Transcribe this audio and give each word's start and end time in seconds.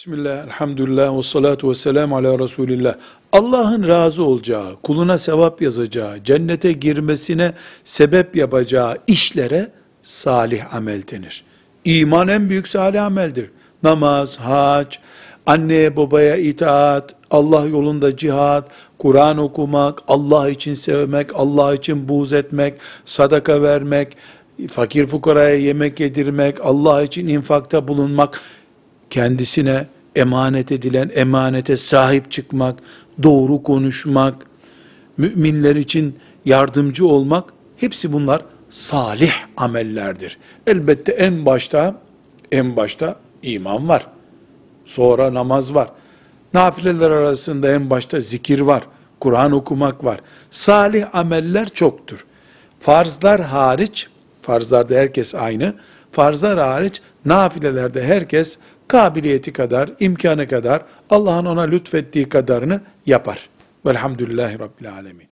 Bismillah, 0.00 0.44
elhamdülillah, 0.44 1.18
ve 1.18 1.22
salatu 1.22 1.70
ve 1.70 1.74
selamu 1.74 2.16
ala 2.16 2.38
Resulillah. 2.38 2.94
Allah'ın 3.32 3.88
razı 3.88 4.24
olacağı, 4.24 4.76
kuluna 4.82 5.18
sevap 5.18 5.62
yazacağı, 5.62 6.24
cennete 6.24 6.72
girmesine 6.72 7.52
sebep 7.84 8.36
yapacağı 8.36 8.96
işlere 9.06 9.70
salih 10.02 10.74
amel 10.74 11.02
denir. 11.12 11.44
İman 11.84 12.28
en 12.28 12.50
büyük 12.50 12.68
salih 12.68 13.04
ameldir. 13.04 13.50
Namaz, 13.82 14.36
hac, 14.36 14.96
anneye 15.46 15.96
babaya 15.96 16.36
itaat, 16.36 17.14
Allah 17.30 17.66
yolunda 17.66 18.16
cihat, 18.16 18.68
Kur'an 18.98 19.38
okumak, 19.38 20.02
Allah 20.08 20.50
için 20.50 20.74
sevmek, 20.74 21.30
Allah 21.34 21.74
için 21.74 22.08
buğz 22.08 22.32
etmek, 22.32 22.74
sadaka 23.04 23.62
vermek, 23.62 24.16
fakir 24.68 25.06
fukaraya 25.06 25.56
yemek 25.56 26.00
yedirmek, 26.00 26.56
Allah 26.62 27.02
için 27.02 27.28
infakta 27.28 27.88
bulunmak, 27.88 28.40
kendisine 29.10 29.86
emanet 30.16 30.72
edilen 30.72 31.10
emanete 31.14 31.76
sahip 31.76 32.30
çıkmak, 32.30 32.78
doğru 33.22 33.62
konuşmak, 33.62 34.46
müminler 35.16 35.76
için 35.76 36.18
yardımcı 36.44 37.06
olmak, 37.06 37.44
hepsi 37.76 38.12
bunlar 38.12 38.42
salih 38.68 39.32
amellerdir. 39.56 40.38
Elbette 40.66 41.12
en 41.12 41.46
başta, 41.46 41.94
en 42.52 42.76
başta 42.76 43.16
iman 43.42 43.88
var. 43.88 44.06
Sonra 44.84 45.34
namaz 45.34 45.74
var. 45.74 45.90
Nafileler 46.54 47.10
arasında 47.10 47.72
en 47.72 47.90
başta 47.90 48.20
zikir 48.20 48.60
var. 48.60 48.82
Kur'an 49.20 49.52
okumak 49.52 50.04
var. 50.04 50.20
Salih 50.50 51.14
ameller 51.14 51.68
çoktur. 51.68 52.26
Farzlar 52.80 53.40
hariç, 53.40 54.08
farzlarda 54.42 54.94
herkes 54.94 55.34
aynı. 55.34 55.74
Farzlar 56.12 56.58
hariç, 56.58 57.02
nafilelerde 57.24 58.04
herkes 58.04 58.58
kabiliyeti 58.90 59.52
kadar, 59.52 59.90
imkanı 60.00 60.48
kadar, 60.48 60.82
Allah'ın 61.10 61.46
ona 61.46 61.62
lütfettiği 61.62 62.28
kadarını 62.28 62.80
yapar. 63.06 63.48
Velhamdülillahi 63.86 64.58
Rabbil 64.58 64.92
Alemin. 64.92 65.29